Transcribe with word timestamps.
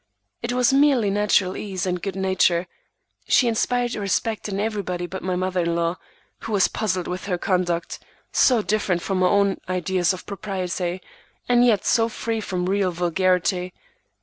It 0.41 0.51
was 0.51 0.73
merely 0.73 1.11
natural 1.11 1.55
ease 1.55 1.85
and 1.85 2.01
good 2.01 2.15
nature. 2.15 2.65
She 3.27 3.47
inspired 3.47 3.93
respect 3.93 4.49
in 4.49 4.59
everybody 4.59 5.05
but 5.05 5.21
my 5.21 5.35
mother 5.35 5.59
in 5.61 5.75
law, 5.75 5.99
who 6.39 6.53
was 6.53 6.67
puzzled 6.67 7.07
with 7.07 7.25
her 7.27 7.37
conduct, 7.37 7.99
so 8.31 8.63
different 8.63 9.03
from 9.03 9.19
her 9.21 9.27
own 9.27 9.57
ideas 9.69 10.11
of 10.11 10.25
propriety, 10.25 11.03
and 11.47 11.63
yet 11.63 11.85
so 11.85 12.09
free 12.09 12.41
from 12.41 12.65
real 12.67 12.89
vulgarity. 12.89 13.75